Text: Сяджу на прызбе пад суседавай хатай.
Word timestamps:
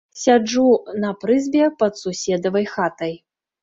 Сяджу 0.19 0.63
на 1.03 1.13
прызбе 1.25 1.69
пад 1.85 2.03
суседавай 2.03 2.71
хатай. 2.77 3.19